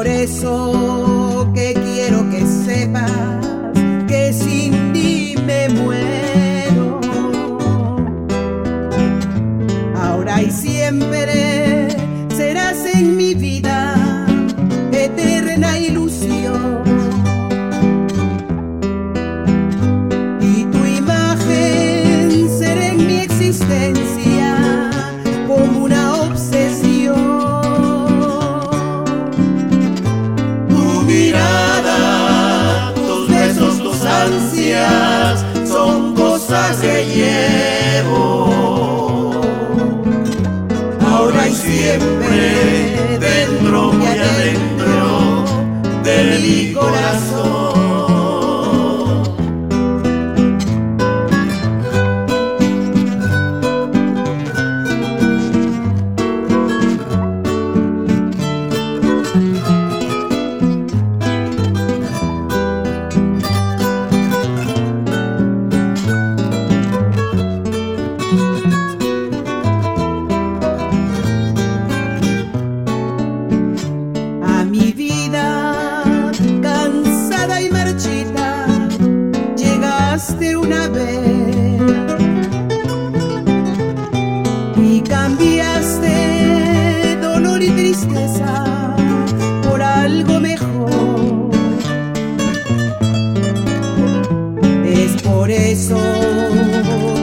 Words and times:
por 0.00 0.08
eso 0.08 1.52
que 1.54 1.74
quiero 1.74 2.30
que 2.30 2.40
sepas 2.46 3.12
que 4.08 4.32
sin 4.32 4.94
ti 4.94 5.34
me 5.44 5.68
muero. 5.68 7.00
Ahora 9.94 10.40
y 10.40 10.50
siempre 10.50 11.88
serás 12.34 12.78
en 12.94 13.14
mi 13.18 13.34
vida 13.34 13.49
son 35.66 36.14
cosas 36.14 36.76
que 36.78 37.06
llevo. 37.06 38.50
Ahora 41.06 41.48
y 41.48 41.54
siempre, 41.54 43.18
dentro, 43.18 43.92
muy 43.92 44.18
adentro 44.18 45.44
de 46.04 46.24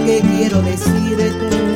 que 0.06 0.22
quiero 0.22 0.62
decirte 0.62 1.67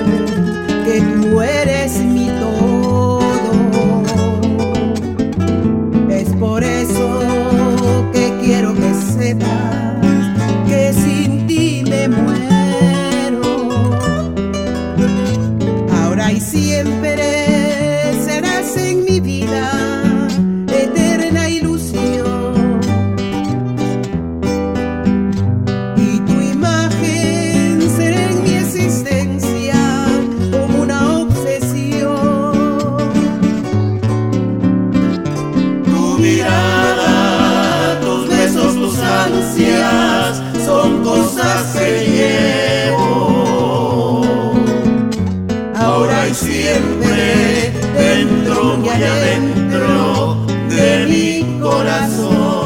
son 40.66 41.04
cosas 41.04 41.76
que 41.76 42.90
llevo. 42.90 44.22
Ahora 45.76 46.28
y 46.28 46.34
siempre, 46.34 47.72
dentro, 47.98 48.78
muy 48.78 48.90
adentro 48.90 50.46
de 50.70 51.06
mi 51.08 51.60
corazón. 51.62 52.61